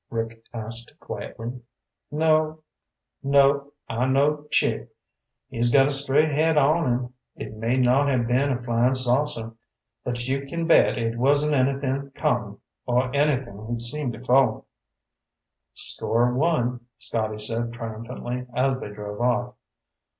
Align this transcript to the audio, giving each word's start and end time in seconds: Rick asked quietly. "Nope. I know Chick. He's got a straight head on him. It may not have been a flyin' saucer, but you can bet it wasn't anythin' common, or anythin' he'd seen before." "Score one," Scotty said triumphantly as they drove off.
Rick 0.09 0.43
asked 0.51 0.99
quietly. 0.99 1.61
"Nope. 2.09 2.65
I 3.87 4.05
know 4.07 4.45
Chick. 4.49 4.89
He's 5.47 5.69
got 5.71 5.85
a 5.85 5.91
straight 5.91 6.31
head 6.31 6.57
on 6.57 6.91
him. 6.91 7.13
It 7.35 7.55
may 7.55 7.77
not 7.77 8.09
have 8.09 8.25
been 8.25 8.51
a 8.51 8.59
flyin' 8.59 8.95
saucer, 8.95 9.51
but 10.03 10.27
you 10.27 10.47
can 10.47 10.65
bet 10.65 10.97
it 10.97 11.19
wasn't 11.19 11.53
anythin' 11.53 12.11
common, 12.15 12.57
or 12.87 13.15
anythin' 13.15 13.67
he'd 13.67 13.81
seen 13.83 14.09
before." 14.09 14.65
"Score 15.75 16.33
one," 16.33 16.87
Scotty 16.97 17.37
said 17.37 17.71
triumphantly 17.71 18.47
as 18.55 18.81
they 18.81 18.89
drove 18.89 19.21
off. 19.21 19.53